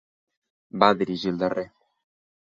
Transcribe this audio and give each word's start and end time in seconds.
Va 0.83 0.87
dirigir 1.01 1.31
el 1.33 1.37
darrer. 1.43 1.67